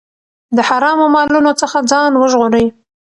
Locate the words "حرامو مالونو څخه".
0.69-1.77